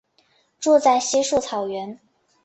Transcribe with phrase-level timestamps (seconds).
[0.59, 1.99] 住在稀树草原。